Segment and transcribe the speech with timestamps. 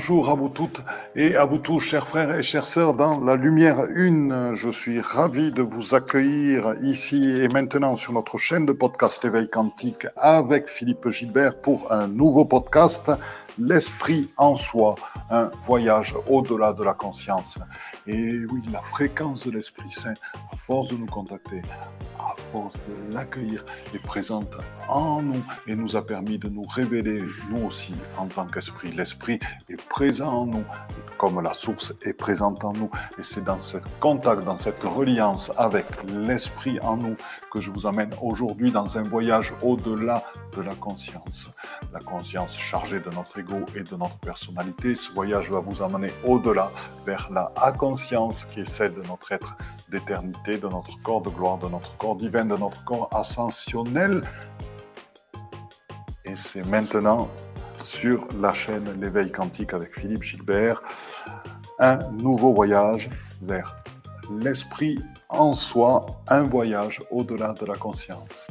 [0.00, 0.80] Bonjour à vous toutes
[1.14, 4.52] et à vous tous, chers frères et chères sœurs, dans la lumière une.
[4.54, 9.50] Je suis ravi de vous accueillir ici et maintenant sur notre chaîne de podcast Éveil
[9.50, 13.12] Quantique avec Philippe Gilbert pour un nouveau podcast,
[13.58, 14.94] L'Esprit en soi,
[15.30, 17.58] un voyage au-delà de la conscience.
[18.06, 20.14] Et oui, la fréquence de l'Esprit Saint,
[20.52, 21.60] à force de nous contacter,
[22.18, 24.56] à force de l'accueillir, est présente
[24.88, 28.92] en nous et nous a permis de nous révéler, nous aussi, en tant qu'esprit.
[28.92, 30.64] L'Esprit est présent en nous,
[31.18, 32.90] comme la source est présente en nous.
[33.18, 37.16] Et c'est dans ce contact, dans cette reliance avec l'Esprit en nous
[37.50, 40.22] que je vous amène aujourd'hui dans un voyage au-delà
[40.56, 41.50] de la conscience.
[41.92, 44.94] La conscience chargée de notre ego et de notre personnalité.
[44.94, 46.70] Ce voyage va vous amener au-delà,
[47.04, 49.56] vers la conscience qui est celle de notre être
[49.90, 54.22] d'éternité, de notre corps de gloire, de notre corps divin, de notre corps ascensionnel.
[56.24, 57.28] Et c'est maintenant
[57.84, 60.82] sur la chaîne L'éveil quantique avec Philippe Gilbert,
[61.78, 63.10] un nouveau voyage
[63.42, 63.76] vers
[64.30, 64.98] l'esprit
[65.30, 68.48] en soi, un voyage au-delà de la conscience.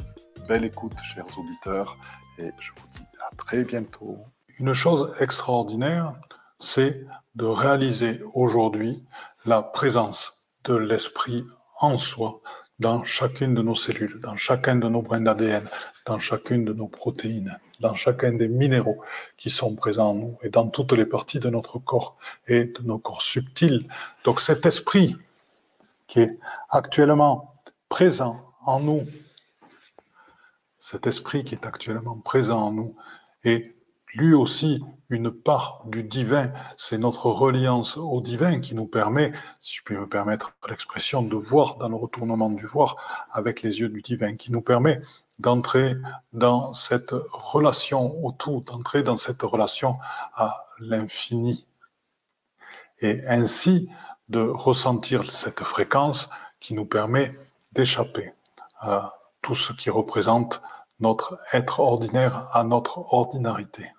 [0.48, 1.98] Belle écoute, chers auditeurs,
[2.38, 4.18] et je vous dis à très bientôt.
[4.58, 6.14] Une chose extraordinaire,
[6.58, 9.04] c'est de réaliser aujourd'hui
[9.44, 11.44] la présence de l'esprit
[11.80, 12.40] en soi
[12.78, 15.64] dans chacune de nos cellules, dans chacun de nos brins d'ADN,
[16.06, 19.02] dans chacune de nos protéines, dans chacun des minéraux
[19.36, 22.16] qui sont présents en nous et dans toutes les parties de notre corps
[22.48, 23.86] et de nos corps subtils.
[24.24, 25.16] Donc cet esprit
[26.10, 27.54] qui est actuellement
[27.88, 29.06] présent en nous,
[30.80, 32.96] cet esprit qui est actuellement présent en nous
[33.44, 33.76] est
[34.14, 36.52] lui aussi une part du divin.
[36.76, 41.36] C'est notre reliance au divin qui nous permet, si je puis me permettre l'expression, de
[41.36, 42.96] voir dans le retournement du voir
[43.30, 45.00] avec les yeux du divin, qui nous permet
[45.38, 45.94] d'entrer
[46.32, 49.96] dans cette relation au tout, d'entrer dans cette relation
[50.34, 51.68] à l'infini.
[53.00, 53.88] Et ainsi
[54.30, 57.34] de ressentir cette fréquence qui nous permet
[57.72, 58.32] d'échapper
[58.80, 60.62] à tout ce qui représente
[61.00, 63.92] notre être ordinaire, à notre ordinarité.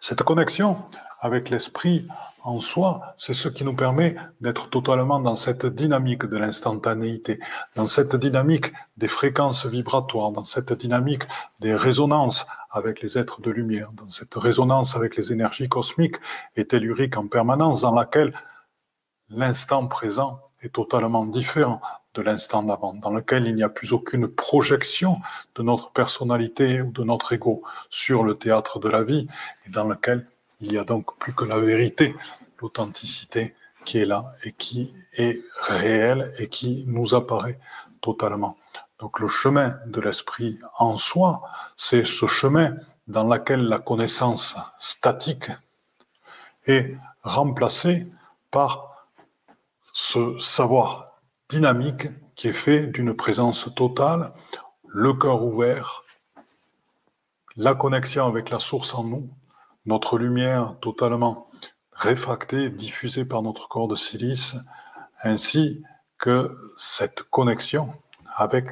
[0.00, 0.76] Cette connexion
[1.20, 2.06] avec l'esprit
[2.44, 7.40] en soi, c'est ce qui nous permet d'être totalement dans cette dynamique de l'instantanéité,
[7.74, 11.24] dans cette dynamique des fréquences vibratoires, dans cette dynamique
[11.60, 16.16] des résonances avec les êtres de lumière, dans cette résonance avec les énergies cosmiques
[16.56, 18.34] et telluriques en permanence, dans laquelle
[19.30, 21.80] l'instant présent est totalement différent
[22.14, 25.18] de l'instant d'avant, dans lequel il n'y a plus aucune projection
[25.54, 29.28] de notre personnalité ou de notre ego sur le théâtre de la vie,
[29.66, 30.26] et dans lequel
[30.60, 32.16] il y a donc plus que la vérité,
[32.60, 33.54] l'authenticité
[33.84, 37.58] qui est là et qui est réelle et qui nous apparaît
[38.00, 38.56] totalement.
[38.98, 41.42] Donc le chemin de l'esprit en soi,
[41.76, 42.74] c'est ce chemin
[43.06, 45.50] dans lequel la connaissance statique
[46.66, 48.06] est remplacée
[48.50, 49.06] par
[49.92, 54.32] ce savoir dynamique qui est fait d'une présence totale,
[54.86, 56.04] le cœur ouvert,
[57.56, 59.28] la connexion avec la source en nous,
[59.86, 61.48] notre lumière totalement
[61.92, 64.56] réfractée, diffusée par notre corps de silice,
[65.22, 65.82] ainsi
[66.18, 67.92] que cette connexion
[68.38, 68.66] avec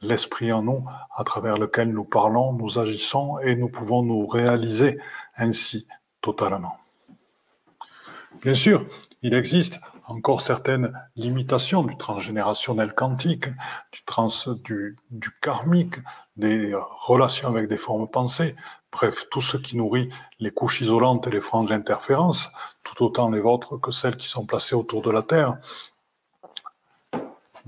[0.00, 4.98] l'esprit en nous à travers lequel nous parlons, nous agissons et nous pouvons nous réaliser
[5.36, 5.86] ainsi
[6.20, 6.78] totalement.
[8.40, 8.86] Bien sûr,
[9.22, 13.48] il existe encore certaines limitations du transgénérationnel quantique,
[13.92, 14.28] du, trans,
[15.42, 15.96] karmique,
[16.36, 18.54] des relations avec des formes pensées,
[18.92, 20.08] bref, tout ce qui nourrit
[20.38, 22.50] les couches isolantes et les franges d'interférence,
[22.84, 25.58] tout autant les vôtres que celles qui sont placées autour de la Terre.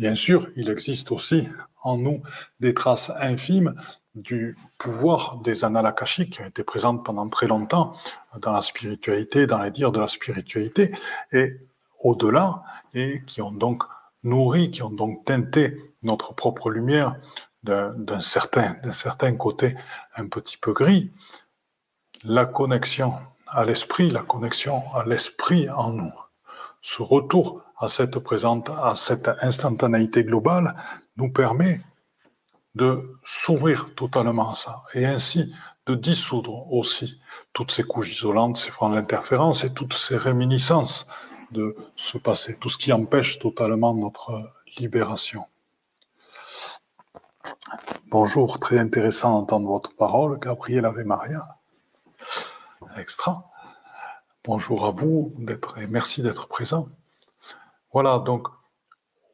[0.01, 1.47] Bien sûr, il existe aussi
[1.83, 2.23] en nous
[2.59, 3.75] des traces infimes
[4.15, 7.95] du pouvoir des annales qui ont été présentes pendant très longtemps
[8.41, 10.97] dans la spiritualité, dans les dires de la spiritualité,
[11.33, 11.59] et
[11.99, 12.63] au-delà
[12.95, 13.83] et qui ont donc
[14.23, 17.17] nourri, qui ont donc teinté notre propre lumière
[17.63, 19.77] d'un certain, d'un certain côté
[20.17, 21.13] un petit peu gris.
[22.25, 23.13] La connexion
[23.47, 26.13] à l'esprit, la connexion à l'esprit en nous,
[26.81, 30.75] ce retour à cette présente, à cette instantanéité globale
[31.17, 31.81] nous permet
[32.75, 35.53] de s'ouvrir totalement à ça et ainsi
[35.87, 37.21] de dissoudre aussi
[37.53, 41.07] toutes ces couches isolantes, ces franges d'interférence et toutes ces réminiscences
[41.51, 45.47] de se passer, tout ce qui empêche totalement notre libération.
[48.09, 51.57] Bonjour, très intéressant d'entendre votre parole, Gabriel Ave Maria.
[52.97, 53.50] Extra.
[54.45, 55.35] Bonjour à vous
[55.77, 56.89] et merci d'être présent.
[57.93, 58.49] Voilà, donc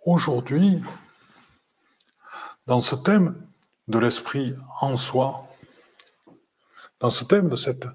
[0.05, 0.83] aujourd'hui,
[2.67, 3.41] dans ce thème
[3.87, 5.47] de l'esprit en soi,
[6.99, 7.87] dans ce thème de cette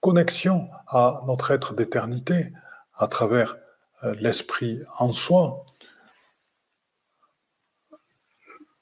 [0.00, 2.52] connexion à notre être d'éternité
[2.94, 3.56] à travers
[4.02, 5.64] euh, l'esprit en soi,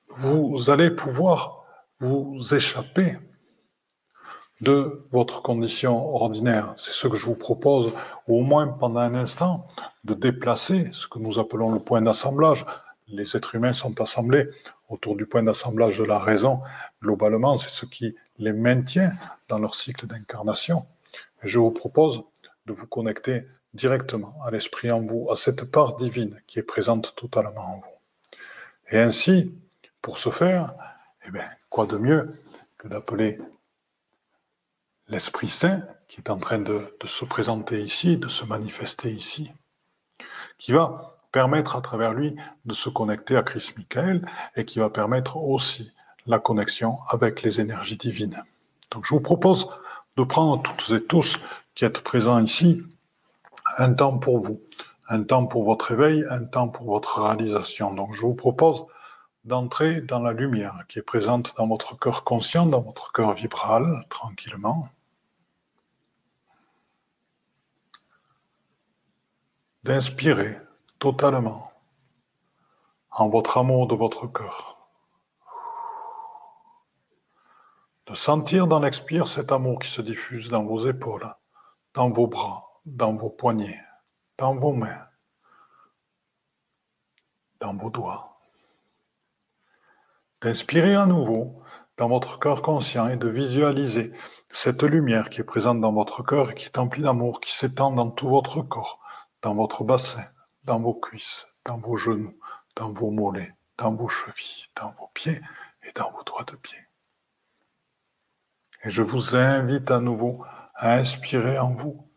[0.08, 1.66] vous allez pouvoir
[2.00, 3.18] vous échapper
[4.60, 6.72] de votre condition ordinaire.
[6.76, 7.92] C'est ce que je vous propose,
[8.26, 9.66] au moins pendant un instant,
[10.04, 12.64] de déplacer ce que nous appelons le point d'assemblage.
[13.08, 14.48] Les êtres humains sont assemblés
[14.88, 16.60] autour du point d'assemblage de la raison.
[17.02, 19.12] Globalement, c'est ce qui les maintient
[19.48, 20.86] dans leur cycle d'incarnation.
[21.42, 22.24] Je vous propose
[22.66, 27.14] de vous connecter directement à l'esprit en vous, à cette part divine qui est présente
[27.14, 28.38] totalement en vous.
[28.90, 29.52] Et ainsi,
[30.00, 30.74] pour ce faire,
[31.26, 32.40] eh bien, quoi de mieux
[32.78, 33.38] que d'appeler
[35.08, 39.50] l'Esprit Saint qui est en train de, se présenter ici, de se manifester ici,
[40.58, 44.88] qui va permettre à travers lui de se connecter à Christ Michael et qui va
[44.88, 45.92] permettre aussi
[46.26, 48.42] la connexion avec les énergies divines.
[48.90, 49.68] Donc je vous propose
[50.16, 51.38] de prendre toutes et tous
[51.74, 52.82] qui êtes présents ici
[53.78, 54.60] un temps pour vous,
[55.08, 57.92] un temps pour votre éveil, un temps pour votre réalisation.
[57.92, 58.86] Donc je vous propose
[59.44, 63.84] d'entrer dans la lumière qui est présente dans votre cœur conscient, dans votre cœur vibral,
[64.08, 64.88] tranquillement.
[69.86, 70.58] D'inspirer
[70.98, 71.70] totalement
[73.10, 74.88] en votre amour de votre cœur.
[78.06, 81.32] De sentir dans l'expire cet amour qui se diffuse dans vos épaules,
[81.94, 83.80] dans vos bras, dans vos poignets,
[84.38, 85.06] dans vos mains,
[87.60, 88.36] dans vos doigts
[90.40, 91.60] d'inspirer à nouveau
[91.96, 94.12] dans votre cœur conscient et de visualiser
[94.50, 97.90] cette lumière qui est présente dans votre cœur et qui est emplie d'amour, qui s'étend
[97.90, 99.00] dans tout votre corps,
[99.46, 100.24] dans votre bassin,
[100.64, 102.36] dans vos cuisses, dans vos genoux,
[102.74, 105.40] dans vos mollets, dans vos chevilles, dans vos pieds
[105.84, 106.80] et dans vos doigts de pied.
[108.82, 110.44] Et je vous invite à nouveau
[110.74, 112.08] à inspirer en vous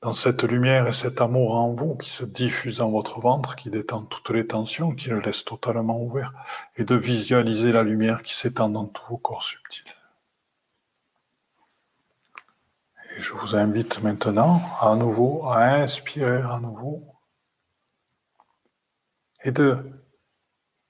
[0.00, 3.68] dans cette lumière et cet amour en vous qui se diffuse dans votre ventre, qui
[3.68, 6.32] détend toutes les tensions, qui le laisse totalement ouvert,
[6.76, 9.92] et de visualiser la lumière qui s'étend dans tous vos corps subtils.
[13.16, 17.14] Et je vous invite maintenant à nouveau à inspirer à nouveau
[19.44, 19.78] et de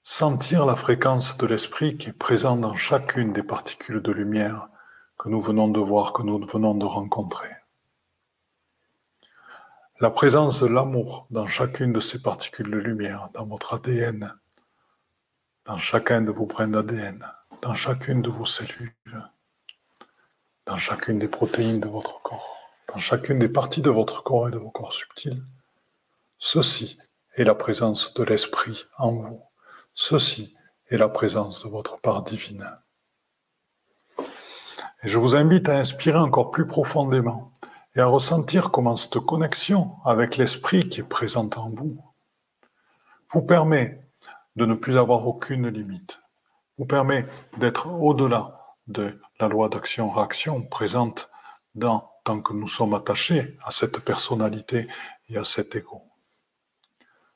[0.01, 4.69] sentir la fréquence de l'esprit qui est présente dans chacune des particules de lumière
[5.19, 7.51] que nous venons de voir, que nous venons de rencontrer.
[9.99, 14.33] La présence de l'amour dans chacune de ces particules de lumière, dans votre ADN,
[15.65, 17.23] dans chacun de vos brins d'ADN,
[17.61, 18.95] dans chacune de vos cellules,
[20.65, 22.57] dans chacune des protéines de votre corps,
[22.93, 25.43] dans chacune des parties de votre corps et de vos corps subtils.
[26.37, 26.97] Ceci
[27.35, 29.41] est la présence de l'Esprit en vous.
[29.93, 30.55] Ceci
[30.89, 32.69] est la présence de votre part divine.
[35.03, 37.51] Et je vous invite à inspirer encore plus profondément
[37.95, 42.03] et à ressentir comment cette connexion avec l'esprit qui est présent en vous
[43.31, 44.01] vous permet
[44.55, 46.21] de ne plus avoir aucune limite,
[46.77, 47.25] vous permet
[47.57, 51.29] d'être au-delà de la loi d'action-réaction présente
[51.73, 54.87] dans tant que nous sommes attachés à cette personnalité
[55.29, 56.03] et à cet ego.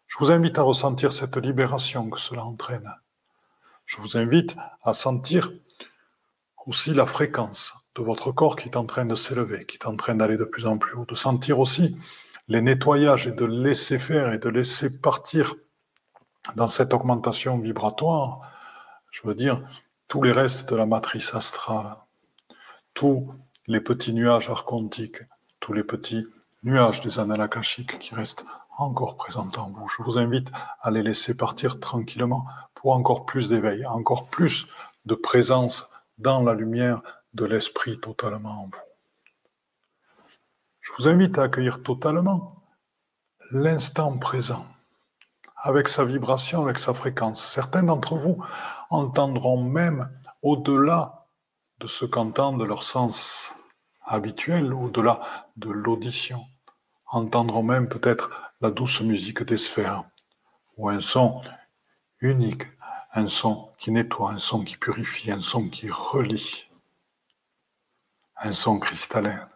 [0.08, 2.92] Je vous invite à ressentir cette libération que cela entraîne.
[3.86, 5.52] Je vous invite à sentir
[6.66, 9.96] aussi la fréquence de votre corps qui est en train de s'élever, qui est en
[9.96, 11.98] train d'aller de plus en plus haut, de sentir aussi
[12.48, 15.54] les nettoyages et de laisser faire et de laisser partir
[16.56, 18.42] dans cette augmentation vibratoire,
[19.12, 19.62] je veux dire,
[20.10, 21.96] tous les restes de la matrice astrale,
[22.96, 23.32] tous
[23.68, 25.22] les petits nuages archontiques,
[25.60, 26.26] tous les petits
[26.64, 28.44] nuages des annales akashiques qui restent
[28.76, 29.88] encore présents en vous.
[29.88, 30.50] Je vous invite
[30.82, 34.68] à les laisser partir tranquillement pour encore plus d'éveil, encore plus
[35.06, 35.88] de présence
[36.18, 37.04] dans la lumière
[37.36, 40.26] de l'esprit totalement en vous.
[40.82, 42.64] Je vous invite à accueillir totalement
[43.52, 44.66] l'instant présent,
[45.56, 47.46] avec sa vibration, avec sa fréquence.
[47.46, 48.44] Certains d'entre vous
[48.90, 50.10] entendront même
[50.42, 51.28] au-delà
[51.80, 53.56] de ce qu'entendent leurs sens
[54.02, 55.22] habituels, au-delà
[55.56, 56.46] de l'audition,
[57.08, 58.32] entendront même peut-être
[58.62, 60.04] la douce musique des sphères,
[60.78, 61.42] ou un son
[62.20, 62.64] unique,
[63.14, 66.70] un son qui nettoie, un son qui purifie, un son qui relie
[68.40, 69.50] un son cristallin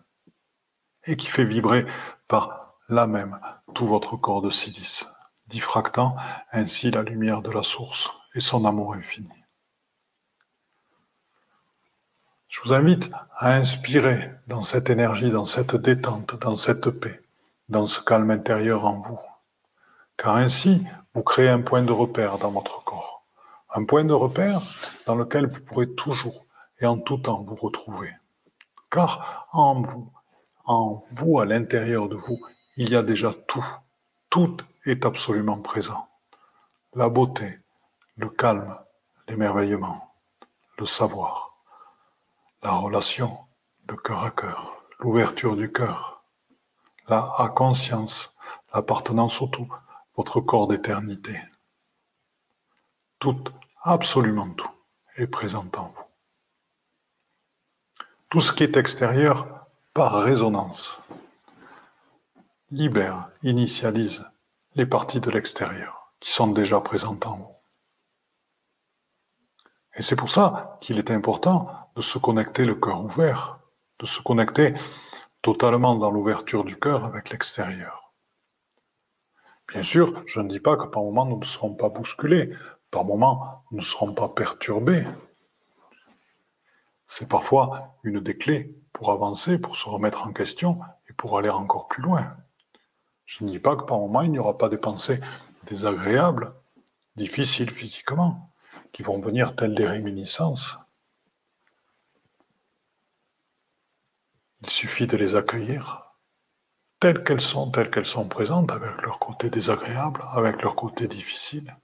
[1.05, 1.85] et qui fait vibrer
[2.27, 3.39] par là même
[3.73, 5.07] tout votre corps de silice,
[5.47, 6.15] diffractant
[6.51, 9.31] ainsi la lumière de la source et son amour infini.
[12.47, 17.21] Je vous invite à inspirer dans cette énergie, dans cette détente, dans cette paix,
[17.69, 19.19] dans ce calme intérieur en vous.
[20.17, 20.85] Car ainsi,
[21.15, 23.25] vous créez un point de repère dans votre corps.
[23.73, 24.61] Un point de repère
[25.07, 26.45] dans lequel vous pourrez toujours
[26.79, 28.13] et en tout temps vous retrouver
[28.93, 30.11] car en vous
[30.65, 32.39] en vous, à l'intérieur de vous,
[32.77, 33.65] il y a déjà tout.
[34.29, 36.07] Tout est absolument présent.
[36.95, 37.59] La beauté,
[38.17, 38.77] le calme,
[39.27, 40.13] l'émerveillement,
[40.77, 41.57] le savoir,
[42.61, 43.39] la relation
[43.85, 46.23] de cœur à cœur, l'ouverture du cœur,
[47.07, 48.35] la conscience,
[48.73, 49.73] l'appartenance au tout,
[50.15, 51.41] votre corps d'éternité.
[53.19, 53.43] Tout,
[53.81, 54.71] absolument tout,
[55.17, 56.03] est présent en vous.
[58.29, 60.99] Tout ce qui est extérieur, par résonance,
[62.71, 64.25] libère, initialise
[64.75, 67.52] les parties de l'extérieur qui sont déjà présentes en vous.
[69.95, 73.59] Et c'est pour ça qu'il est important de se connecter le cœur ouvert,
[73.99, 74.73] de se connecter
[75.41, 78.13] totalement dans l'ouverture du cœur avec l'extérieur.
[79.67, 82.53] Bien sûr, je ne dis pas que par moment nous ne serons pas bousculés,
[82.91, 85.05] par moment nous ne serons pas perturbés.
[87.07, 91.49] C'est parfois une des clés pour avancer, pour se remettre en question et pour aller
[91.49, 92.35] encore plus loin.
[93.25, 95.19] Je ne dis pas que par moment il n'y aura pas des pensées
[95.65, 96.53] désagréables,
[97.15, 98.52] difficiles physiquement,
[98.93, 100.77] qui vont venir telles des réminiscences.
[104.61, 106.03] Il suffit de les accueillir
[107.01, 111.75] telles qu'elles sont, telles qu'elles sont présentes, avec leur côté désagréable, avec leur côté difficile,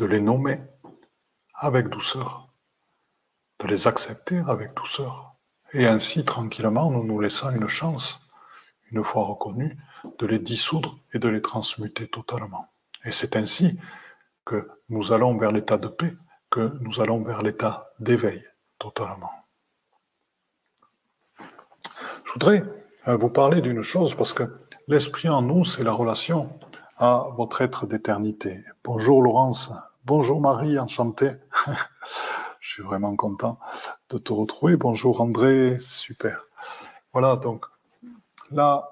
[0.00, 0.58] de les nommer
[1.54, 2.48] avec douceur,
[3.60, 5.36] de les accepter avec douceur,
[5.72, 8.20] et ainsi tranquillement nous nous laissons une chance,
[8.90, 9.76] une fois reconnus,
[10.18, 12.66] de les dissoudre et de les transmuter totalement.
[13.04, 13.78] Et c'est ainsi
[14.44, 16.16] que nous allons vers l'état de paix,
[16.50, 18.44] que nous allons vers l'état d'éveil
[18.78, 19.30] totalement.
[21.38, 22.62] Je voudrais
[23.08, 24.56] euh, vous parler d'une chose parce que
[24.88, 26.58] l'esprit en nous, c'est la relation
[26.96, 28.62] à votre être d'éternité.
[28.84, 29.72] Bonjour Laurence,
[30.04, 31.30] bonjour Marie, enchanté.
[32.60, 33.58] Je suis vraiment content
[34.10, 34.76] de te retrouver.
[34.76, 36.44] Bonjour André, super.
[37.12, 37.64] Voilà, donc
[38.50, 38.88] là,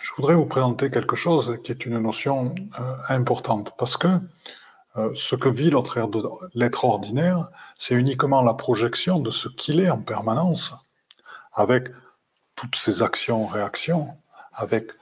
[0.00, 4.08] je voudrais vous présenter quelque chose qui est une notion euh, importante, parce que
[4.96, 5.72] euh, ce que vit
[6.54, 10.74] l'être ordinaire, c'est uniquement la projection de ce qu'il est en permanence,
[11.52, 11.88] avec
[12.54, 14.16] toutes ses actions-réactions,
[14.52, 14.92] avec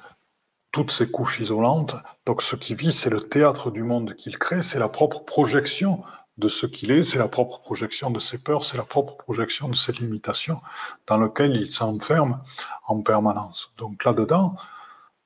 [0.71, 1.95] toutes ces couches isolantes.
[2.25, 6.03] Donc ce qui vit, c'est le théâtre du monde qu'il crée, c'est la propre projection
[6.39, 9.69] de ce qu'il est, c'est la propre projection de ses peurs, c'est la propre projection
[9.69, 10.61] de ses limitations
[11.07, 12.43] dans lequel il s'enferme
[12.87, 13.73] en permanence.
[13.77, 14.57] Donc là-dedans,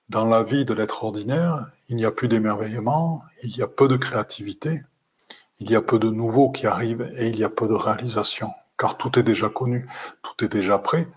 [0.08, 3.88] dans la vie de l'être ordinaire, il n'y a plus d'émerveillement, il y a peu
[3.88, 4.82] de créativité,
[5.58, 8.50] il y a peu de nouveaux qui arrivent et il y a peu de réalisation,
[8.78, 9.88] car tout est déjà connu,
[10.22, 11.08] tout est déjà prêt.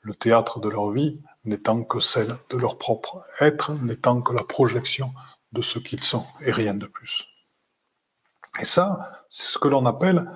[0.00, 4.44] Le théâtre de leur vie n'étant que celle de leur propre être, n'étant que la
[4.44, 5.12] projection
[5.52, 7.26] de ce qu'ils sont et rien de plus.
[8.60, 10.30] Et ça, ce que l'on appelle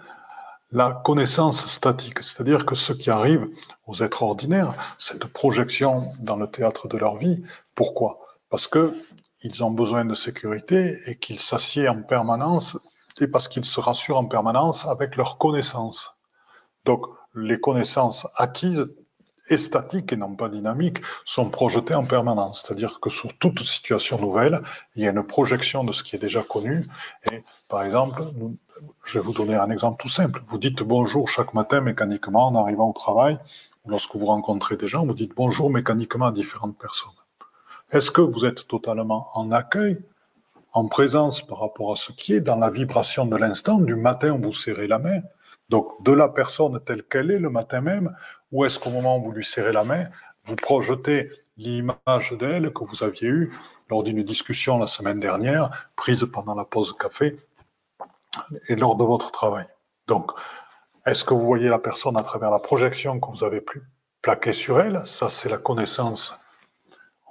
[0.72, 3.46] la connaissance statique, c'est-à-dire que ce qui arrive
[3.86, 8.20] aux êtres ordinaires, cette projection dans le théâtre de leur vie, pourquoi?
[8.48, 8.94] Parce que
[9.42, 12.78] ils ont besoin de sécurité et qu'ils s'assiedent en permanence
[13.20, 16.16] et parce qu'ils se rassurent en permanence avec leurs connaissances.
[16.86, 18.86] Donc, les connaissances acquises
[19.48, 22.62] et statiques et non pas dynamiques sont projetées en permanence.
[22.62, 24.62] C'est-à-dire que sur toute situation nouvelle,
[24.94, 26.86] il y a une projection de ce qui est déjà connu.
[27.30, 28.22] Et par exemple,
[29.04, 30.42] je vais vous donner un exemple tout simple.
[30.48, 33.38] Vous dites bonjour chaque matin mécaniquement en arrivant au travail.
[33.86, 37.12] Lorsque vous rencontrez des gens, vous dites bonjour mécaniquement à différentes personnes.
[37.92, 39.98] Est-ce que vous êtes totalement en accueil,
[40.72, 44.32] en présence par rapport à ce qui est dans la vibration de l'instant, du matin
[44.32, 45.20] où vous serrez la main,
[45.68, 48.16] donc de la personne telle qu'elle est le matin même,
[48.52, 50.06] ou est-ce qu'au moment où vous lui serrez la main,
[50.44, 53.52] vous projetez l'image d'elle que vous aviez eue
[53.88, 57.38] lors d'une discussion la semaine dernière, prise pendant la pause café
[58.68, 59.66] et lors de votre travail?
[60.06, 60.30] Donc,
[61.04, 63.82] est-ce que vous voyez la personne à travers la projection que vous avez pu
[64.22, 65.04] plaquer sur elle?
[65.06, 66.38] Ça, c'est la connaissance,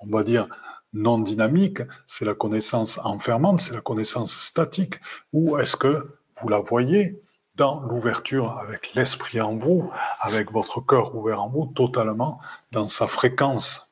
[0.01, 0.47] on va dire,
[0.93, 4.95] non dynamique, c'est la connaissance enfermante, c'est la connaissance statique,
[5.33, 7.21] ou est-ce que vous la voyez
[7.55, 12.39] dans l'ouverture avec l'esprit en vous, avec votre cœur ouvert en vous, totalement
[12.71, 13.89] dans sa fréquence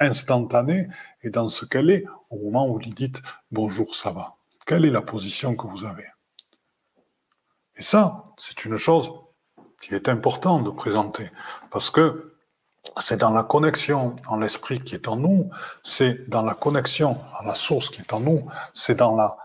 [0.00, 0.88] instantanée
[1.22, 4.34] et dans ce qu'elle est au moment où vous dites bonjour, ça va.
[4.66, 6.06] Quelle est la position que vous avez?
[7.76, 9.12] Et ça, c'est une chose
[9.80, 11.30] qui est importante de présenter
[11.70, 12.36] parce que
[12.98, 15.50] c'est dans la connexion en l'esprit qui est en nous,
[15.82, 19.36] c'est dans la connexion à la source qui est en nous, c'est dans la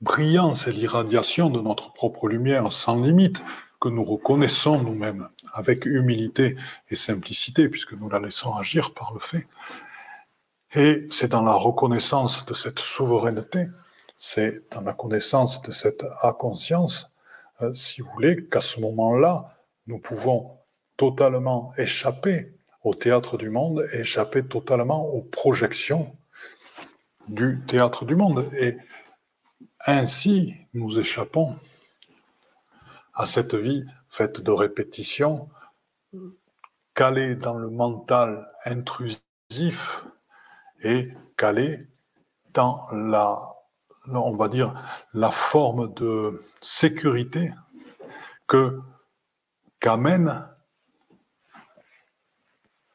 [0.00, 3.42] brillance et l'irradiation de notre propre lumière sans limite
[3.80, 6.56] que nous reconnaissons nous-mêmes avec humilité
[6.90, 9.46] et simplicité, puisque nous la laissons agir par le fait.
[10.74, 13.66] Et c'est dans la reconnaissance de cette souveraineté,
[14.18, 17.12] c'est dans la connaissance de cette inconscience,
[17.62, 20.58] euh, si vous voulez, qu'à ce moment-là, nous pouvons
[20.96, 26.16] totalement échapper au théâtre du monde échapper totalement aux projections
[27.28, 28.48] du théâtre du monde.
[28.58, 28.76] Et
[29.86, 31.56] ainsi, nous échappons
[33.14, 35.48] à cette vie faite de répétitions,
[36.94, 40.04] calée dans le mental intrusif
[40.82, 41.88] et calée
[42.52, 43.54] dans la,
[44.08, 44.74] on va dire,
[45.14, 47.52] la forme de sécurité
[48.46, 48.80] que
[49.78, 50.46] qu'amène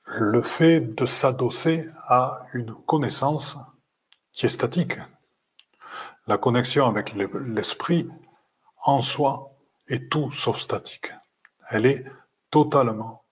[0.06, 3.58] le fait de s'adosser à une connaissance
[4.32, 5.00] qui est statique.
[6.27, 8.10] La connexion avec l'esprit
[8.84, 9.51] en soi
[9.88, 11.13] est tout sauf statique.
[11.70, 12.03] Elle est
[12.50, 13.24] totalement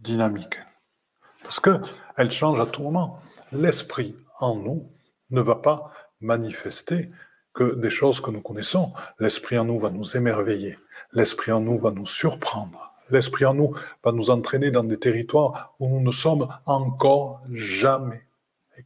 [0.00, 0.56] dynamique.
[1.42, 3.18] Parce qu'elle change à tout moment.
[3.52, 4.88] L'esprit en nous
[5.30, 7.10] ne va pas manifester
[7.52, 8.94] que des choses que nous connaissons.
[9.18, 10.78] L'esprit en nous va nous émerveiller.
[11.12, 12.92] L'esprit en nous va nous surprendre.
[13.10, 18.22] L'esprit en nous va nous entraîner dans des territoires où nous ne sommes encore jamais.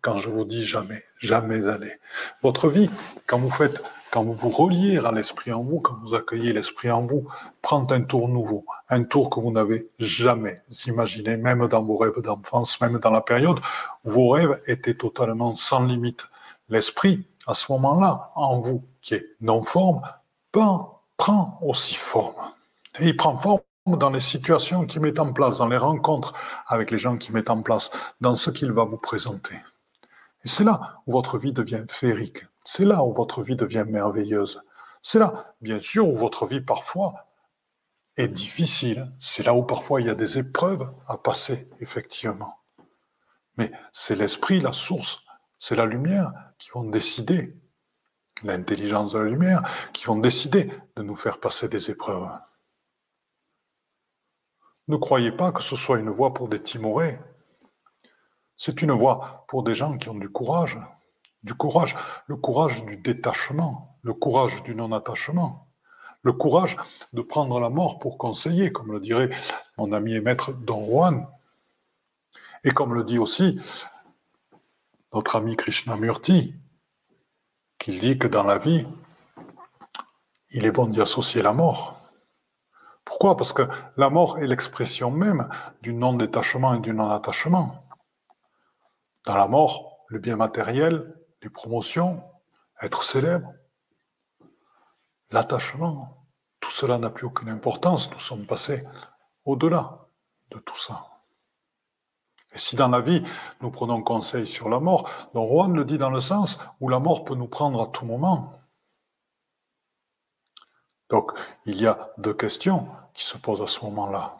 [0.02, 1.94] Quand je vous dis jamais, jamais allés.
[2.42, 2.90] Votre vie,
[3.26, 6.90] quand vous faites, quand vous vous reliez à l'esprit en vous, quand vous accueillez l'esprit
[6.90, 7.26] en vous,
[7.60, 12.20] prend un tour nouveau, un tour que vous n'avez jamais imaginé, même dans vos rêves
[12.22, 13.58] d'enfance, même dans la période
[14.04, 16.28] où vos rêves étaient totalement sans limite.
[16.68, 20.02] L'esprit, à ce moment-là, en vous, qui est non forme,
[20.50, 22.52] prend aussi forme.
[22.98, 26.32] Et il prend forme dans les situations qu'il met en place, dans les rencontres
[26.66, 29.56] avec les gens qu'il met en place, dans ce qu'il va vous présenter.
[30.46, 32.44] C'est là où votre vie devient féerique.
[32.64, 34.62] C'est là où votre vie devient merveilleuse.
[35.02, 37.26] C'est là, bien sûr, où votre vie parfois
[38.16, 39.12] est difficile.
[39.18, 42.60] C'est là où parfois il y a des épreuves à passer, effectivement.
[43.56, 45.24] Mais c'est l'esprit, la source,
[45.58, 47.56] c'est la lumière qui vont décider,
[48.42, 49.62] l'intelligence de la lumière,
[49.92, 52.28] qui vont décider de nous faire passer des épreuves.
[54.88, 57.18] Ne croyez pas que ce soit une voie pour des timorés.
[58.56, 60.78] C'est une voie pour des gens qui ont du courage.
[61.42, 61.94] Du courage,
[62.26, 65.68] le courage du détachement, le courage du non-attachement,
[66.22, 66.76] le courage
[67.12, 69.30] de prendre la mort pour conseiller, comme le dirait
[69.78, 71.28] mon ami et maître Don Juan.
[72.64, 73.60] Et comme le dit aussi
[75.12, 76.54] notre ami Krishnamurti,
[77.78, 78.86] qu'il dit que dans la vie,
[80.50, 82.00] il est bon d'y associer la mort.
[83.04, 83.36] Pourquoi?
[83.36, 83.62] Parce que
[83.96, 85.48] la mort est l'expression même
[85.82, 87.78] du non-détachement et du non-attachement.
[89.26, 92.22] Dans la mort, le bien matériel, les promotions,
[92.80, 93.52] être célèbre,
[95.30, 96.26] l'attachement,
[96.60, 98.10] tout cela n'a plus aucune importance.
[98.12, 98.84] Nous sommes passés
[99.44, 100.08] au-delà
[100.50, 101.06] de tout ça.
[102.52, 103.22] Et si dans la vie,
[103.60, 107.00] nous prenons conseil sur la mort, Don Juan le dit dans le sens où la
[107.00, 108.52] mort peut nous prendre à tout moment.
[111.10, 111.32] Donc,
[111.66, 114.36] il y a deux questions qui se posent à ce moment-là.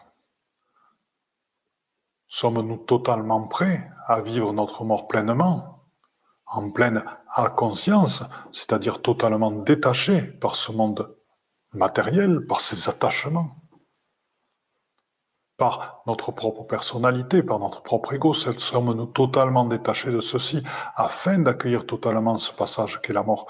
[2.29, 5.85] Sommes-nous totalement prêts à vivre notre mort pleinement,
[6.47, 7.05] en pleine
[7.57, 11.17] conscience, c'est-à-dire totalement détachés par ce monde
[11.73, 13.57] matériel, par ses attachements,
[15.57, 20.63] par notre propre personnalité, par notre propre ego, sommes-nous totalement détachés de ceci
[20.95, 23.47] afin d'accueillir totalement ce passage qu'est la mort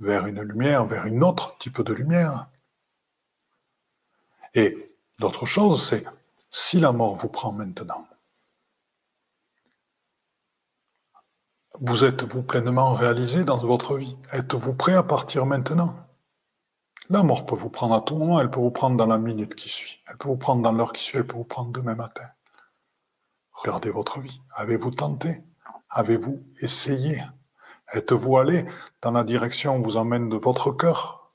[0.00, 2.48] vers une lumière, vers une autre type de lumière?
[4.54, 4.86] Et
[5.18, 6.04] l'autre chose, c'est
[6.50, 8.06] si la mort vous prend maintenant,
[11.80, 14.18] vous êtes-vous pleinement réalisé dans votre vie?
[14.32, 15.96] Êtes-vous prêt à partir maintenant?
[17.08, 19.54] La mort peut vous prendre à tout moment, elle peut vous prendre dans la minute
[19.54, 21.94] qui suit, elle peut vous prendre dans l'heure qui suit, elle peut vous prendre demain
[21.94, 22.28] matin.
[23.52, 24.40] Regardez votre vie.
[24.54, 25.44] Avez-vous tenté?
[25.88, 27.22] Avez-vous essayé?
[27.92, 28.66] Êtes-vous allé
[29.02, 31.32] dans la direction où vous emmène de votre cœur?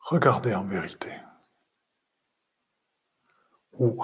[0.00, 1.12] Regardez en vérité.
[3.72, 4.02] Ou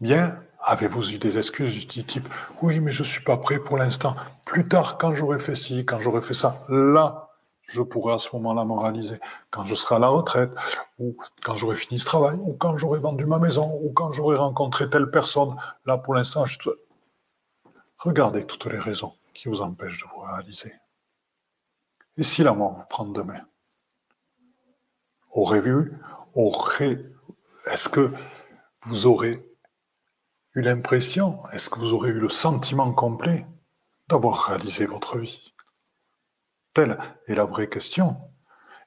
[0.00, 2.28] bien avez-vous eu des excuses du type
[2.62, 5.84] oui mais je ne suis pas prêt pour l'instant, plus tard quand j'aurai fait ci,
[5.84, 7.30] quand j'aurai fait ça, là
[7.70, 9.20] je pourrai à ce moment-là moraliser.
[9.50, 10.50] Quand je serai à la retraite,
[10.98, 14.36] ou quand j'aurai fini ce travail, ou quand j'aurai vendu ma maison, ou quand j'aurai
[14.36, 15.54] rencontré telle personne,
[15.86, 16.58] là pour l'instant, je...
[17.98, 20.74] regardez toutes les raisons qui vous empêchent de vous réaliser.
[22.16, 23.40] Et si la mort vous prend demain
[25.62, 25.92] vu,
[26.34, 27.04] aurait,
[27.66, 28.12] est-ce que
[28.86, 29.44] vous aurez
[30.54, 33.46] eu l'impression, est-ce que vous aurez eu le sentiment complet
[34.08, 35.52] d'avoir réalisé votre vie?
[36.74, 38.16] Telle est la vraie question.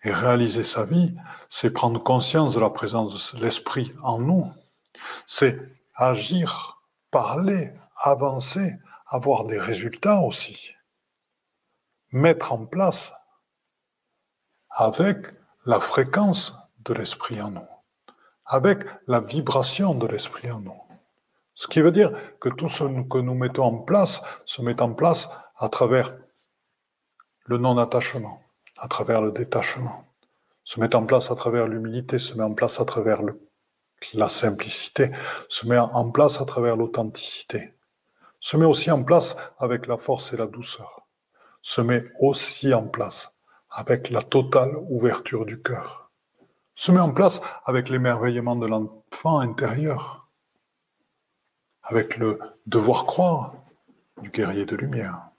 [0.06, 1.16] Et réaliser sa vie,
[1.48, 4.52] c'est prendre conscience de la présence de l'esprit en nous.
[5.28, 5.58] C'est
[5.96, 8.76] agir, parler, avancer,
[9.08, 10.72] avoir des résultats aussi.
[12.12, 13.14] Mettre en place
[14.72, 15.26] avec
[15.66, 17.68] la fréquence de l'esprit en nous,
[18.46, 20.83] avec la vibration de l'esprit en nous.
[21.56, 24.94] Ce qui veut dire que tout ce que nous mettons en place se met en
[24.94, 26.16] place à travers
[27.46, 28.42] le non-attachement,
[28.78, 30.06] à travers le détachement,
[30.64, 33.22] se met en place à travers l'humilité, se met en place à travers
[34.14, 35.12] la simplicité,
[35.48, 37.76] se met en place à travers l'authenticité,
[38.40, 41.08] se met aussi en place avec la force et la douceur,
[41.62, 43.36] se met aussi en place
[43.70, 46.12] avec la totale ouverture du cœur,
[46.76, 50.23] se met en place avec l'émerveillement de l'enfant intérieur,
[51.84, 53.56] avec le devoir croire
[54.22, 55.30] du guerrier de lumière,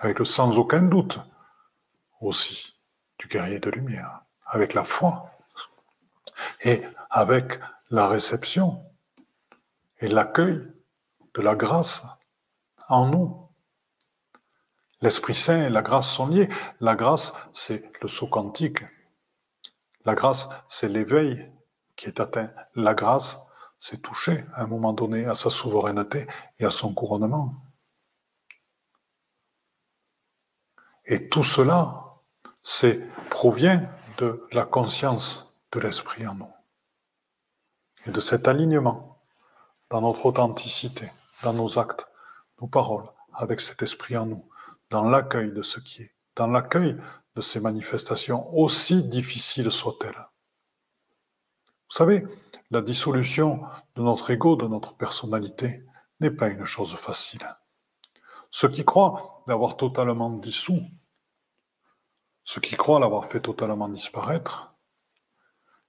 [0.00, 1.20] avec le sans aucun doute
[2.20, 2.80] aussi
[3.18, 5.30] du guerrier de lumière, avec la foi
[6.62, 7.58] et avec
[7.90, 8.84] la réception
[10.00, 10.66] et l'accueil
[11.34, 12.02] de la grâce
[12.88, 13.48] en nous.
[15.02, 16.48] L'Esprit Saint et la grâce sont liés.
[16.80, 18.82] La grâce, c'est le saut quantique.
[20.04, 21.50] La grâce, c'est l'éveil
[21.96, 22.50] qui est atteint.
[22.74, 23.38] La grâce,
[23.78, 26.26] c'est toucher à un moment donné à sa souveraineté
[26.58, 27.54] et à son couronnement.
[31.04, 32.16] Et tout cela,
[32.62, 36.50] c'est provient de la conscience de l'esprit en nous
[38.06, 39.22] et de cet alignement
[39.90, 41.10] dans notre authenticité,
[41.42, 42.08] dans nos actes,
[42.60, 44.48] nos paroles, avec cet esprit en nous,
[44.90, 46.96] dans l'accueil de ce qui est, dans l'accueil
[47.36, 50.26] de ces manifestations, aussi difficiles soient-elles.
[51.88, 52.26] Vous savez,
[52.70, 53.62] la dissolution
[53.94, 55.84] de notre ego, de notre personnalité,
[56.20, 57.46] n'est pas une chose facile.
[58.50, 60.82] Ceux qui croient l'avoir totalement dissous,
[62.42, 64.74] ceux qui croient l'avoir fait totalement disparaître,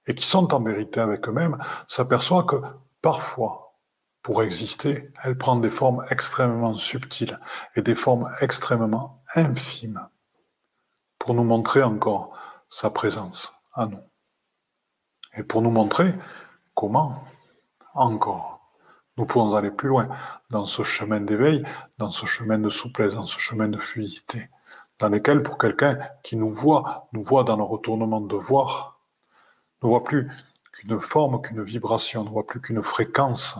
[0.06, 2.62] et qui sont en vérité avec eux-mêmes, s'aperçoivent que
[3.02, 3.76] parfois,
[4.22, 7.38] pour exister, elle prend des formes extrêmement subtiles
[7.74, 10.08] et des formes extrêmement infimes
[11.18, 12.36] pour nous montrer encore
[12.68, 14.02] sa présence à nous.
[15.38, 16.12] Et pour nous montrer
[16.74, 17.24] comment
[17.94, 18.58] encore
[19.16, 20.08] nous pouvons aller plus loin
[20.50, 21.64] dans ce chemin d'éveil,
[21.98, 24.48] dans ce chemin de souplesse, dans ce chemin de fluidité,
[25.00, 29.00] dans lequel pour quelqu'un qui nous voit, nous voit dans le retournement de voir,
[29.82, 30.30] ne voit plus
[30.72, 33.58] qu'une forme, qu'une vibration, ne voit plus qu'une fréquence,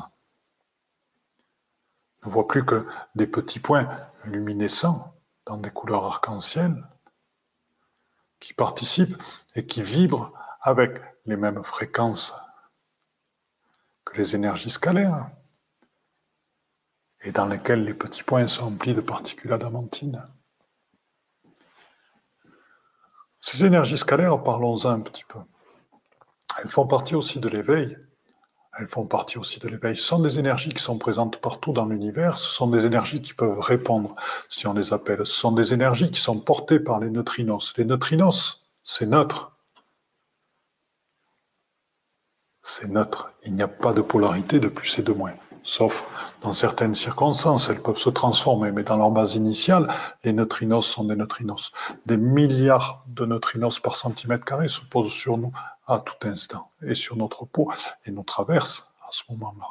[2.25, 2.87] ne voit plus que
[3.17, 3.89] des petits points
[4.25, 5.13] luminescents
[5.45, 6.85] dans des couleurs arc-en-ciel
[8.39, 9.21] qui participent
[9.57, 12.35] et qui vibrent avec les mêmes fréquences
[14.05, 15.31] que les énergies scalaires
[17.21, 20.27] et dans lesquelles les petits points sont remplis de particules adamantines.
[23.41, 25.39] Ces énergies scalaires, parlons-en un petit peu.
[26.59, 27.99] Elles font partie aussi de l'éveil.
[28.79, 29.97] Elles font partie aussi de l'éveil.
[29.97, 32.39] Ce sont des énergies qui sont présentes partout dans l'univers.
[32.39, 34.15] Ce sont des énergies qui peuvent répondre
[34.49, 35.27] si on les appelle.
[35.27, 37.75] Ce sont des énergies qui sont portées par les neutrinos.
[37.77, 39.58] Les neutrinos, c'est neutre.
[42.71, 43.33] C'est neutre.
[43.47, 45.33] Il n'y a pas de polarité de plus et de moins.
[45.63, 46.05] Sauf
[46.43, 49.89] dans certaines circonstances, elles peuvent se transformer, mais dans leur base initiale,
[50.23, 51.73] les neutrinos sont des neutrinos.
[52.05, 55.51] Des milliards de neutrinos par centimètre carré se posent sur nous
[55.87, 57.73] à tout instant, et sur notre peau,
[58.05, 59.69] et nous traversent à ce moment-là.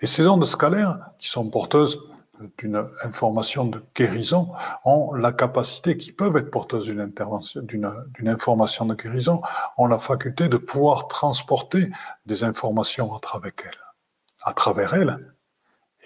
[0.00, 1.98] Et ces ondes scalaires, qui sont porteuses
[2.58, 4.52] d'une information de guérison,
[4.84, 9.42] ont la capacité, qui peuvent être porteuses d'une intervention, d'une information de guérison,
[9.78, 11.90] ont la faculté de pouvoir transporter
[12.26, 13.80] des informations à travers elles,
[14.42, 15.32] à travers elles,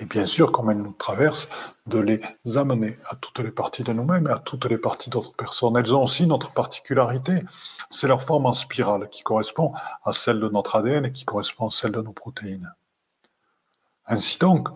[0.01, 1.49] et bien sûr, comme elles nous traversent,
[1.87, 2.23] de les
[2.57, 5.77] amener à toutes les parties de nous-mêmes et à toutes les parties d'autres personnes.
[5.77, 7.43] Elles ont aussi notre particularité,
[7.91, 11.67] c'est leur forme en spirale qui correspond à celle de notre ADN et qui correspond
[11.67, 12.73] à celle de nos protéines.
[14.07, 14.71] Ainsi donc,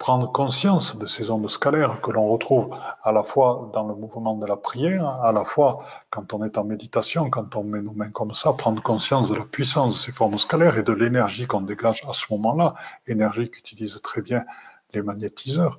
[0.00, 4.34] prendre conscience de ces ondes scalaires que l'on retrouve à la fois dans le mouvement
[4.34, 7.92] de la prière, à la fois quand on est en méditation, quand on met nos
[7.92, 11.46] mains comme ça, prendre conscience de la puissance de ces formes scalaires et de l'énergie
[11.46, 12.74] qu'on dégage à ce moment-là,
[13.06, 14.46] énergie qu'utilisent très bien
[14.94, 15.78] les magnétiseurs.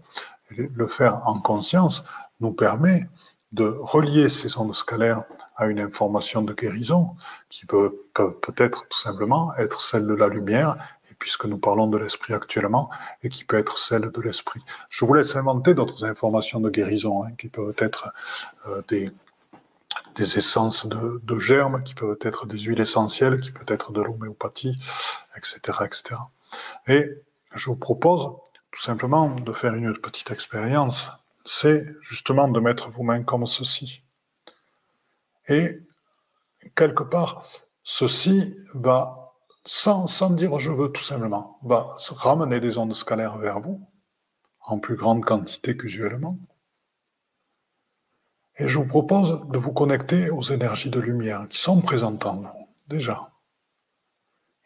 [0.51, 2.03] Le faire en conscience
[2.41, 3.09] nous permet
[3.53, 5.23] de relier ces ondes scalaires
[5.55, 7.15] à une information de guérison
[7.49, 10.77] qui peut peut-être tout simplement être celle de la lumière
[11.21, 12.89] puisque nous parlons de l'esprit actuellement,
[13.21, 14.61] et qui peut être celle de l'esprit.
[14.89, 18.11] Je vous laisse inventer d'autres informations de guérison, hein, qui peuvent être
[18.65, 19.11] euh, des,
[20.15, 24.79] des essences de, germes, qui peuvent être des huiles essentielles, qui peuvent être de l'homéopathie,
[25.37, 26.15] etc., etc.
[26.87, 27.07] Et
[27.53, 28.33] je vous propose
[28.71, 31.11] tout simplement de faire une petite expérience.
[31.45, 34.03] C'est justement de mettre vos mains comme ceci.
[35.47, 35.81] Et
[36.75, 37.45] quelque part,
[37.83, 39.20] ceci va
[39.65, 43.87] sans, dire je veux tout simplement, va ramener des ondes scalaires vers vous,
[44.61, 46.37] en plus grande quantité qu'usuellement.
[48.57, 52.41] Et je vous propose de vous connecter aux énergies de lumière qui sont présentes en
[52.41, 53.31] vous, déjà,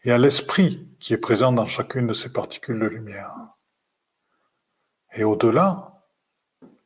[0.03, 3.35] et à l'esprit qui est présent dans chacune de ces particules de lumière.
[5.13, 6.03] Et au-delà,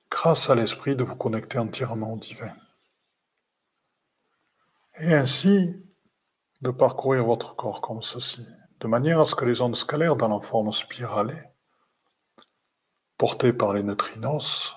[0.10, 2.54] grâce à l'esprit, de vous connecter entièrement au divin.
[5.00, 5.84] Et ainsi,
[6.62, 8.46] de parcourir votre corps comme ceci,
[8.80, 11.44] de manière à ce que les ondes scalaires dans la forme spiralée,
[13.18, 14.76] portées par les neutrinos,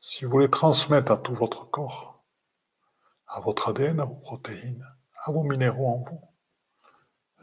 [0.00, 2.22] si vous les transmettez à tout votre corps,
[3.26, 4.86] à votre ADN, à vos protéines,
[5.24, 6.20] à vos minéraux en vous,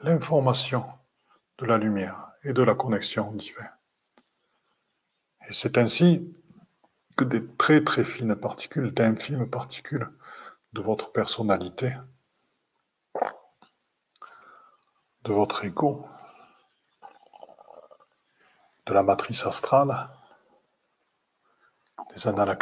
[0.03, 0.85] l'information
[1.57, 3.71] de la lumière et de la connexion divine.
[5.49, 6.33] Et c'est ainsi
[7.17, 10.09] que des très très fines particules, d'infimes particules
[10.73, 11.93] de votre personnalité,
[15.23, 16.07] de votre ego,
[18.85, 20.09] de la matrice astrale,
[22.13, 22.57] des annales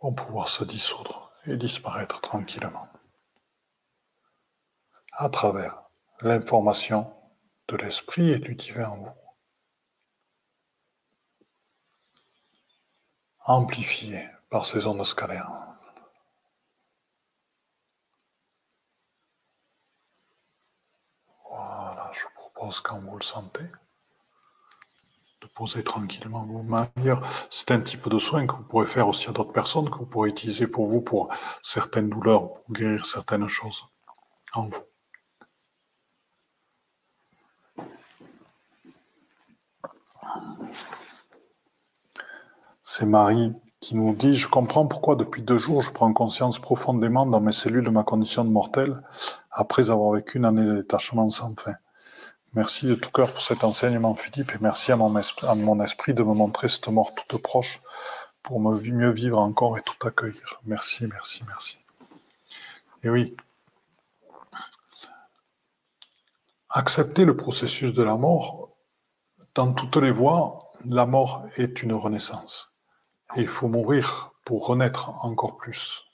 [0.00, 2.88] vont pouvoir se dissoudre et disparaître tranquillement
[5.12, 5.82] à travers
[6.20, 7.12] l'information
[7.68, 9.14] de l'esprit et du divin en vous.
[13.44, 15.50] Amplifié par ces ondes scalaires.
[21.48, 22.12] Voilà,
[22.70, 23.64] quand vous le sentez
[25.40, 26.88] de poser tranquillement vos mains.
[27.50, 30.06] C'est un type de soin que vous pourrez faire aussi à d'autres personnes, que vous
[30.06, 31.28] pourrez utiliser pour vous, pour
[31.62, 33.84] certaines douleurs, pour guérir certaines choses
[34.54, 34.82] en vous.
[42.84, 47.26] C'est Marie qui nous dit Je comprends pourquoi depuis deux jours je prends conscience profondément
[47.26, 49.02] dans mes cellules de ma condition de mortel
[49.50, 51.74] après avoir vécu une année de détachement sans fin.
[52.54, 56.34] Merci de tout cœur pour cet enseignement, Philippe, et merci à mon, esprit, de me
[56.34, 57.80] montrer cette mort toute proche
[58.42, 60.60] pour me mieux vivre encore et tout accueillir.
[60.66, 61.78] Merci, merci, merci.
[63.02, 63.34] Et oui,
[66.68, 68.68] accepter le processus de la mort,
[69.54, 72.74] dans toutes les voies, la mort est une renaissance.
[73.34, 76.04] Et il faut mourir pour renaître encore plus.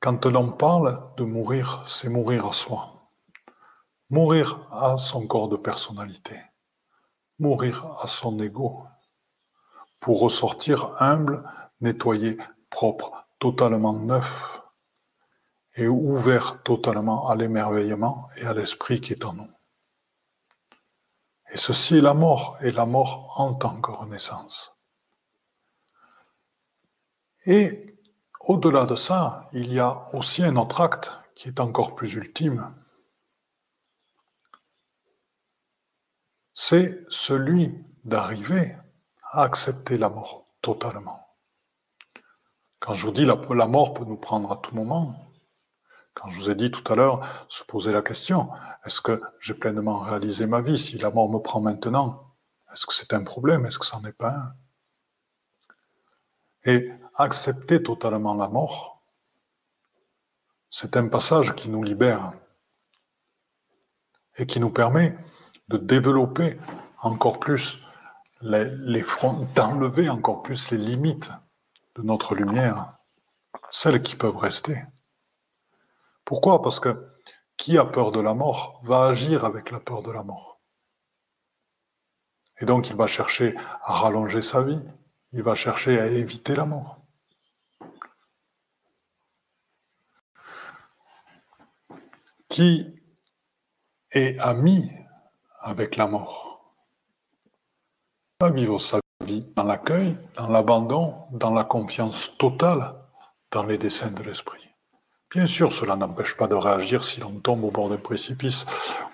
[0.00, 3.03] Quand l'on parle de mourir, c'est mourir à soi.
[4.14, 6.40] Mourir à son corps de personnalité.
[7.40, 8.86] Mourir à son ego.
[9.98, 11.42] Pour ressortir humble,
[11.80, 12.38] nettoyé,
[12.70, 14.60] propre, totalement neuf
[15.74, 19.50] et ouvert totalement à l'émerveillement et à l'esprit qui est en nous.
[21.50, 24.76] Et ceci est la mort, et la mort en tant que renaissance.
[27.46, 27.98] Et
[28.42, 32.72] au-delà de ça, il y a aussi un autre acte qui est encore plus ultime.
[36.54, 38.76] C'est celui d'arriver
[39.32, 41.26] à accepter la mort totalement.
[42.78, 45.32] Quand je vous dis la, la mort peut nous prendre à tout moment,
[46.14, 48.50] quand je vous ai dit tout à l'heure, se poser la question,
[48.84, 52.34] est-ce que j'ai pleinement réalisé ma vie Si la mort me prend maintenant,
[52.72, 53.66] est-ce que c'est un problème?
[53.66, 54.54] Est-ce que ça n'en est pas un?
[56.66, 59.02] Et accepter totalement la mort,
[60.70, 62.32] c'est un passage qui nous libère
[64.36, 65.16] et qui nous permet
[65.74, 66.58] de développer
[67.00, 67.84] encore plus
[68.40, 71.32] les, les fronts, d'enlever encore plus les limites
[71.96, 72.96] de notre lumière,
[73.70, 74.84] celles qui peuvent rester.
[76.24, 76.62] Pourquoi?
[76.62, 77.08] Parce que
[77.56, 80.60] qui a peur de la mort va agir avec la peur de la mort.
[82.60, 84.82] Et donc il va chercher à rallonger sa vie,
[85.32, 87.00] il va chercher à éviter la mort.
[92.48, 92.94] Qui
[94.12, 94.88] est ami
[95.64, 96.60] avec la mort
[98.40, 102.94] va vivre sa vie dans l'accueil, dans l'abandon, dans la confiance totale
[103.50, 104.60] dans les desseins de l'esprit.
[105.30, 108.66] Bien sûr, cela n'empêche pas de réagir si l'on tombe au bord d'un précipice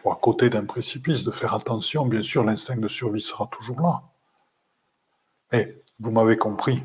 [0.05, 2.05] ou à côté d'un précipice, de faire attention.
[2.05, 4.03] Bien sûr, l'instinct de survie sera toujours là.
[5.53, 6.83] Mais vous m'avez compris.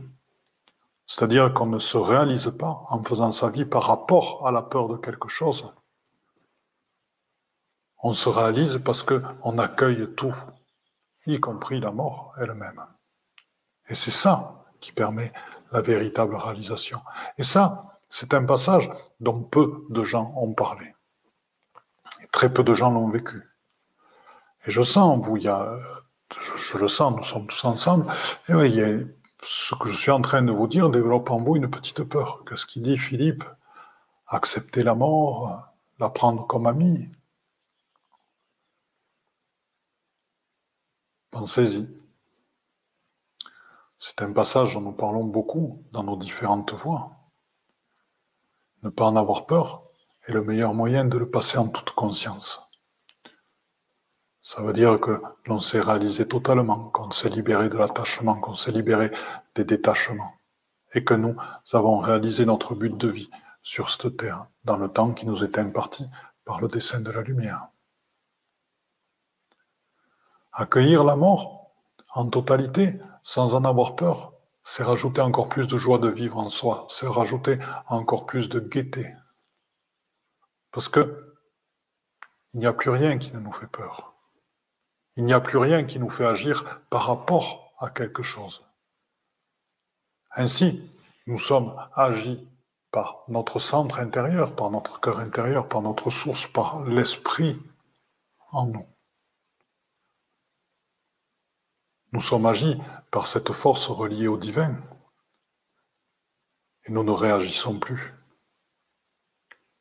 [1.07, 4.87] C'est-à-dire qu'on ne se réalise pas en faisant sa vie par rapport à la peur
[4.87, 5.73] de quelque chose.
[8.07, 10.35] On se réalise parce qu'on accueille tout,
[11.25, 12.85] y compris la mort elle-même.
[13.89, 15.33] Et c'est ça qui permet
[15.71, 17.01] la véritable réalisation.
[17.39, 20.93] Et ça, c'est un passage dont peu de gens ont parlé.
[22.31, 23.41] très peu de gens l'ont vécu.
[24.67, 28.05] Et je sens, vous, je, le sens, nous sommes tous ensemble,
[28.47, 28.79] et oui,
[29.41, 32.43] ce que je suis en train de vous dire développe en vous une petite peur.
[32.45, 33.45] Que ce qu'il dit Philippe,
[34.27, 37.09] accepter la mort, la prendre comme amie.
[41.35, 41.85] Pensez-y.
[43.99, 47.11] C'est un passage dont nous parlons beaucoup dans nos différentes voies.
[48.83, 49.83] Ne pas en avoir peur
[50.27, 52.65] est le meilleur moyen de le passer en toute conscience.
[54.41, 58.71] Ça veut dire que l'on s'est réalisé totalement, qu'on s'est libéré de l'attachement, qu'on s'est
[58.71, 59.11] libéré
[59.55, 60.35] des détachements,
[60.93, 61.35] et que nous
[61.73, 63.29] avons réalisé notre but de vie
[63.61, 66.05] sur cette terre, dans le temps qui nous est imparti
[66.45, 67.67] par le dessein de la lumière.
[70.57, 71.73] Accueillir la mort
[72.13, 74.31] en totalité, sans en avoir peur,
[74.63, 78.61] c'est rajouter encore plus de joie de vivre en soi, c'est rajouter encore plus de
[78.61, 79.13] gaieté.
[80.71, 81.35] Parce que
[82.53, 84.13] il n'y a plus rien qui ne nous fait peur.
[85.17, 88.63] Il n'y a plus rien qui nous fait agir par rapport à quelque chose.
[90.31, 90.89] Ainsi,
[91.27, 92.47] nous sommes agis
[92.91, 97.61] par notre centre intérieur, par notre cœur intérieur, par notre source, par l'esprit
[98.53, 98.87] en nous.
[102.15, 102.79] Nous sommes agis
[103.11, 104.81] par cette force reliée au divin
[106.85, 108.13] et nous ne réagissons plus,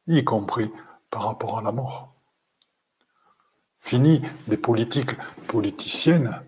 [0.09, 0.68] y compris
[1.11, 2.12] par rapport à la mort.
[3.79, 5.12] Fini des politiques
[5.47, 6.42] politiciennes,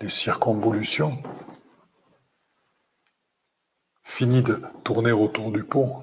[0.00, 1.22] des circonvolutions,
[4.02, 6.02] Fini de tourner autour du pot.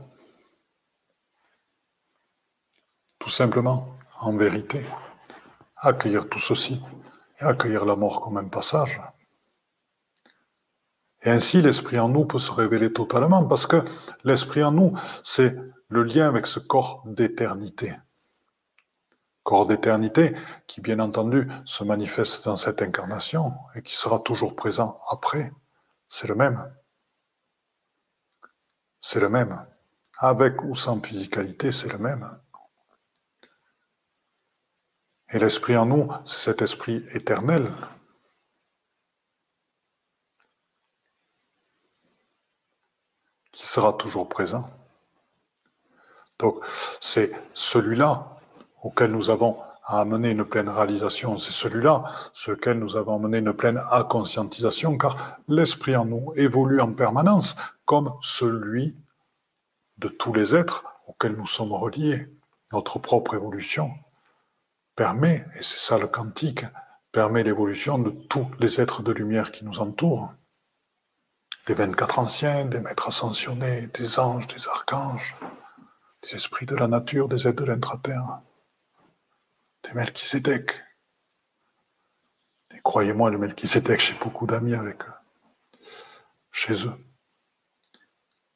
[3.20, 4.86] Tout simplement, en vérité,
[5.76, 6.82] accueillir tout ceci
[7.44, 9.02] accueillir la mort comme un passage.
[11.22, 13.84] Et ainsi, l'esprit en nous peut se révéler totalement, parce que
[14.24, 15.56] l'esprit en nous, c'est
[15.88, 17.96] le lien avec ce corps d'éternité.
[19.44, 20.36] Corps d'éternité
[20.68, 25.52] qui, bien entendu, se manifeste dans cette incarnation et qui sera toujours présent après.
[26.10, 26.74] C'est le même
[29.04, 29.64] c'est le même.
[30.18, 32.40] Avec ou sans physicalité, c'est le même.
[35.34, 37.72] Et l'esprit en nous, c'est cet esprit éternel.
[43.52, 44.68] qui sera toujours présent.
[46.40, 46.60] Donc,
[47.00, 48.40] c'est celui-là
[48.82, 53.38] auquel nous avons à amener une pleine réalisation, c'est celui-là sur lequel nous avons amené
[53.38, 58.98] une pleine inconscientisation, car l'esprit en nous évolue en permanence comme celui
[60.00, 62.28] de tous les êtres auxquels nous sommes reliés.
[62.72, 63.92] Notre propre évolution
[64.96, 66.66] permet, et c'est ça le quantique,
[67.12, 70.34] permet l'évolution de tous les êtres de lumière qui nous entourent.
[71.68, 75.36] Des 24 anciens, des maîtres ascensionnés, des anges, des archanges,
[76.24, 78.42] des esprits de la nature, des êtres de l'intraterre,
[79.84, 80.72] des Melchisedec.
[82.72, 85.14] Et croyez-moi, le Melchisedec, j'ai beaucoup d'amis avec eux,
[86.52, 87.13] chez eux.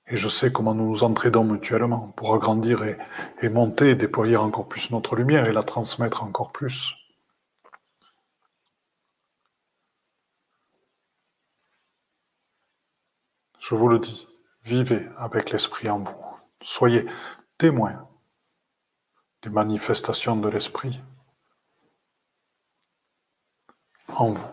[0.10, 2.98] Et je sais comment nous nous entraidons mutuellement pour agrandir et,
[3.42, 6.96] et monter, déployer encore plus notre lumière et la transmettre encore plus.
[13.60, 14.26] Je vous le dis,
[14.64, 16.16] vivez avec l'esprit en vous.
[16.62, 17.06] Soyez
[17.58, 18.08] témoins
[19.42, 21.02] des manifestations de l'esprit
[24.08, 24.48] en vous.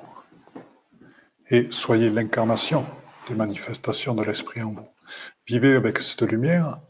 [1.48, 2.84] Et soyez l'incarnation
[3.28, 4.93] des manifestations de l'esprit en vous.
[5.46, 6.80] Vivez avec cette lumière,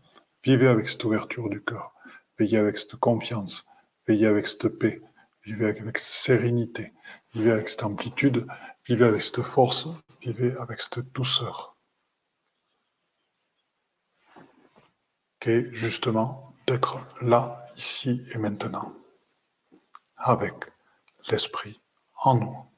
[0.43, 1.93] vivez avec cette ouverture du cœur,
[2.39, 3.67] veillez avec cette confiance,
[4.07, 5.03] veillez avec cette paix,
[5.43, 6.93] vivez avec cette sérénité,
[7.33, 8.47] vivez avec cette amplitude,
[8.87, 9.89] vivez avec cette force,
[10.21, 11.77] vivez avec cette douceur.
[15.41, 18.95] Qui justement d'être là, ici et maintenant,
[20.17, 20.55] avec
[21.29, 21.81] l'esprit
[22.23, 22.75] en nous.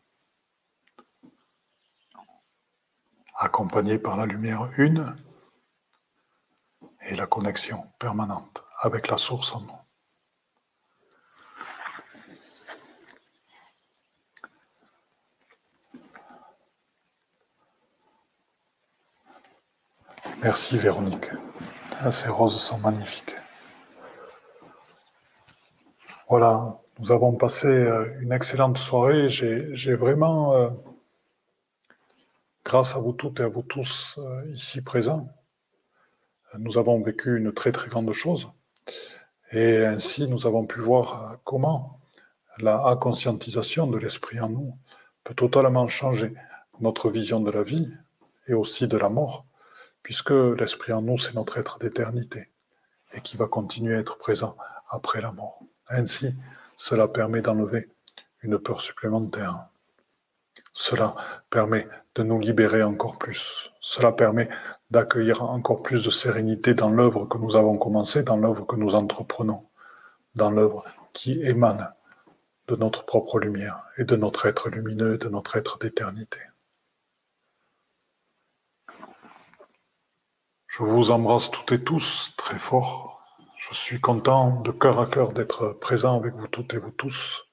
[3.36, 5.14] accompagné par la lumière une,
[7.06, 9.72] et la connexion permanente avec la source en nous.
[20.42, 21.30] Merci Véronique.
[22.00, 23.34] Ah, ces roses sont magnifiques.
[26.28, 29.28] Voilà, nous avons passé euh, une excellente soirée.
[29.28, 30.70] J'ai vraiment, euh,
[32.64, 35.28] grâce à vous toutes et à vous tous euh, ici présents,
[36.58, 38.52] nous avons vécu une très très grande chose.
[39.52, 42.00] Et ainsi, nous avons pu voir comment
[42.58, 44.76] la conscientisation de l'esprit en nous
[45.24, 46.34] peut totalement changer
[46.80, 47.92] notre vision de la vie
[48.48, 49.44] et aussi de la mort,
[50.02, 52.50] puisque l'esprit en nous, c'est notre être d'éternité
[53.12, 54.56] et qui va continuer à être présent
[54.88, 55.60] après la mort.
[55.88, 56.34] Ainsi,
[56.76, 57.88] cela permet d'enlever
[58.42, 59.68] une peur supplémentaire.
[60.78, 61.14] Cela
[61.48, 63.72] permet de nous libérer encore plus.
[63.80, 64.50] Cela permet
[64.90, 68.94] d'accueillir encore plus de sérénité dans l'œuvre que nous avons commencée, dans l'œuvre que nous
[68.94, 69.66] entreprenons,
[70.34, 71.94] dans l'œuvre qui émane
[72.68, 76.40] de notre propre lumière et de notre être lumineux, de notre être d'éternité.
[80.66, 83.24] Je vous embrasse toutes et tous très fort.
[83.56, 87.48] Je suis content de cœur à cœur d'être présent avec vous toutes et vous tous.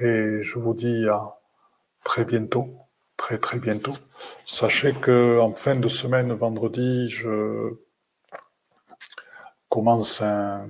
[0.00, 1.36] Et je vous dis à
[2.06, 2.68] très bientôt,
[3.16, 3.92] très très bientôt.
[4.46, 7.74] Sachez que en fin de semaine, vendredi, je
[9.68, 10.68] commence un,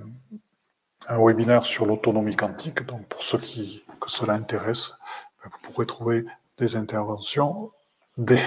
[1.09, 2.83] webinaire sur l'autonomie quantique.
[2.87, 4.95] Donc, pour ceux qui, que cela intéresse,
[5.39, 6.25] ben, vous pourrez trouver
[6.57, 7.71] des interventions,
[8.17, 8.43] des,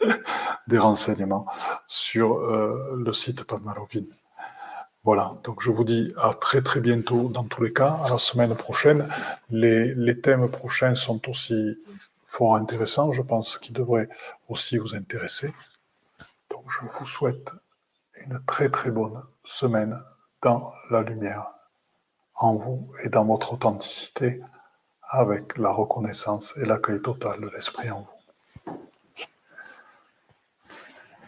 [0.66, 1.46] des renseignements
[1.86, 4.06] sur euh, le site Padmalovin.
[5.10, 8.18] Voilà, donc je vous dis à très très bientôt dans tous les cas, à la
[8.18, 9.08] semaine prochaine.
[9.48, 11.78] Les, les thèmes prochains sont aussi
[12.26, 14.10] fort intéressants, je pense qu'ils devraient
[14.50, 15.54] aussi vous intéresser.
[16.50, 17.52] Donc je vous souhaite
[18.22, 19.98] une très très bonne semaine
[20.42, 21.52] dans la lumière
[22.34, 24.42] en vous et dans votre authenticité
[25.08, 28.17] avec la reconnaissance et l'accueil total de l'Esprit en vous.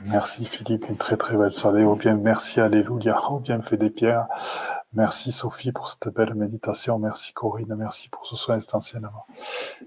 [0.06, 1.84] Merci Philippe, une très très belle soirée.
[1.84, 4.26] Au bien, merci Alléluia, au bienfait des pierres.
[4.94, 6.98] Merci Sophie pour cette belle méditation.
[6.98, 9.26] Merci Corinne, merci pour ce soin instantanément.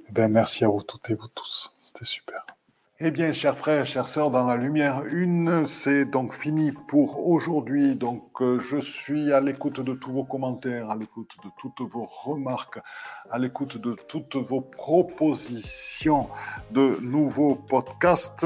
[0.08, 1.74] Eh bien, merci à vous toutes et vous tous.
[1.80, 2.46] C'était super.
[3.00, 7.96] Eh bien, chers frères, chères sœurs, dans la lumière une, c'est donc fini pour aujourd'hui.
[7.96, 12.06] Donc, euh, je suis à l'écoute de tous vos commentaires, à l'écoute de toutes vos
[12.06, 12.80] remarques,
[13.32, 16.30] à l'écoute de toutes vos propositions
[16.72, 18.46] de nouveaux podcasts.